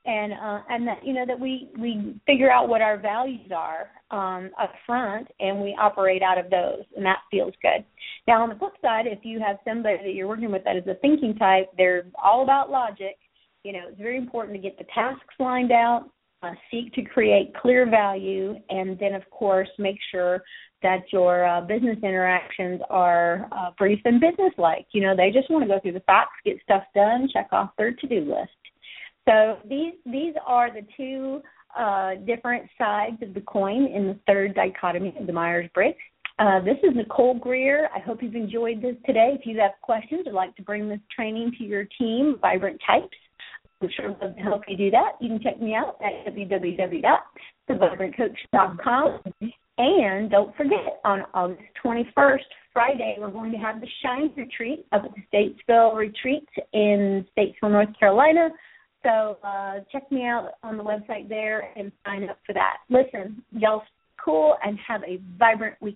and 0.07 0.33
uh, 0.33 0.61
and 0.71 0.87
that 0.87 1.05
you 1.05 1.13
know 1.13 1.27
that 1.27 1.39
we 1.39 1.69
we 1.79 2.15
figure 2.27 2.51
out 2.51 2.69
what 2.69 2.81
our 2.81 2.97
values 2.99 3.51
are 3.55 3.91
um, 4.11 4.51
up 4.61 4.73
front 4.87 5.27
and 5.41 5.61
we 5.61 5.77
operate 5.81 6.23
out 6.23 6.39
of 6.39 6.49
those, 6.51 6.85
and 6.97 7.05
that 7.05 7.19
feels 7.31 7.53
good. 7.61 7.85
Now 8.29 8.43
on 8.43 8.49
the 8.49 8.55
flip 8.55 8.75
side, 8.81 9.07
if 9.07 9.19
you 9.25 9.41
have 9.41 9.57
somebody 9.67 9.99
that 9.99 10.15
you're 10.15 10.29
working 10.29 10.53
with 10.53 10.65
that 10.65 10.77
is 10.77 10.87
a 10.87 10.95
thinking 10.97 11.35
type, 11.35 11.71
they're 11.77 12.07
all 12.23 12.43
about 12.43 12.71
logic. 12.71 13.19
You 13.65 13.73
know, 13.73 13.89
it's 13.89 13.99
very 13.99 14.17
important 14.17 14.55
to 14.55 14.63
get 14.63 14.79
the 14.79 14.85
tasks 14.95 15.35
lined 15.41 15.73
out, 15.73 16.09
uh, 16.43 16.53
seek 16.71 16.93
to 16.95 17.03
create 17.03 17.53
clear 17.61 17.89
value, 17.91 18.55
and 18.71 18.97
then 18.99 19.15
of 19.15 19.29
course 19.31 19.69
make 19.79 19.99
sure 20.13 20.43
that 20.83 21.01
your 21.13 21.45
uh, 21.45 21.63
business 21.63 21.99
interactions 22.03 22.81
are 22.91 23.49
uh, 23.51 23.71
brief 23.77 23.99
and 24.05 24.21
businesslike. 24.21 24.87
You 24.93 25.03
know, 25.03 25.17
they 25.17 25.31
just 25.33 25.51
want 25.51 25.65
to 25.65 25.69
go 25.69 25.81
through 25.81 25.93
the 25.95 26.01
facts, 26.01 26.35
get 26.45 26.59
stuff 26.63 26.85
done, 26.95 27.29
check 27.33 27.49
off 27.51 27.71
their 27.77 27.93
to-do 27.93 28.21
list. 28.21 28.51
So 29.28 29.59
these 29.68 29.95
these 30.04 30.35
are 30.47 30.73
the 30.73 30.87
two 30.97 31.42
uh, 31.76 32.14
different 32.26 32.68
sides 32.78 33.16
of 33.23 33.35
the 33.35 33.40
coin 33.42 33.87
in 33.87 34.06
the 34.06 34.18
third 34.26 34.54
dichotomy 34.54 35.14
of 35.18 35.26
the 35.26 35.33
Myers 35.33 35.68
Briggs. 35.75 35.99
Uh, 36.38 36.61
this 36.61 36.76
is 36.83 36.95
Nicole 36.95 37.35
Greer. 37.35 37.88
I 37.95 37.99
hope 37.99 38.23
you've 38.23 38.35
enjoyed 38.35 38.80
this 38.83 38.97
today. 39.06 39.37
If 39.38 39.47
you 39.47 39.59
have 39.59 39.71
questions 39.83 40.26
or 40.26 40.33
like 40.33 40.56
to 40.56 40.62
bring 40.62 40.88
this 40.88 41.00
training 41.14 41.52
to 41.59 41.64
your 41.64 41.87
team, 41.99 42.37
Vibrant 42.40 42.80
Types, 42.87 43.16
I'm 43.80 43.88
sure 43.97 44.11
I'd 44.11 44.21
love 44.21 44.37
to 44.37 44.42
help 44.42 44.62
you 44.68 44.76
do 44.76 44.90
that. 44.90 45.12
You 45.21 45.30
can 45.30 45.40
check 45.42 45.59
me 45.61 45.75
out 45.75 45.97
at 46.02 46.26
www.thevibrantcoach.com. 46.35 49.21
And 49.78 50.30
don't 50.30 50.56
forget, 50.56 51.00
on 51.04 51.25
August 51.35 51.61
21st, 51.85 52.38
Friday, 52.73 53.16
we're 53.18 53.30
going 53.30 53.52
to 53.52 53.59
have 53.59 53.78
the 53.80 53.87
Shine 54.02 54.33
Retreat 54.37 54.87
up 54.92 55.04
at 55.04 55.11
the 55.14 55.21
Statesville 55.33 55.95
Retreat 55.95 56.49
in 56.73 57.26
Statesville, 57.37 57.73
North 57.73 57.92
Carolina. 57.99 58.49
So 59.07 59.39
uh, 59.45 59.75
check 59.93 60.11
me 60.11 60.25
out 60.25 60.55
on 60.65 60.77
the 60.77 60.83
website 60.83 61.29
there 61.29 61.71
and 61.77 61.93
sign 62.05 62.29
up 62.29 62.39
for 62.45 62.53
that. 62.55 62.79
Listen, 62.91 63.41
y'all 63.53 63.83
cool 64.23 64.57
and 64.65 64.77
have 64.85 65.03
a 65.05 65.21
vibrant 65.39 65.77
week. 65.81 65.95